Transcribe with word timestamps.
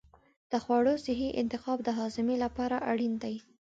د 0.51 0.53
خوړو 0.63 0.93
صحي 1.05 1.29
انتخاب 1.41 1.77
د 1.83 1.89
هاضمې 1.99 2.35
لپاره 2.43 2.77
اړین 2.91 3.13
دی. 3.23 3.35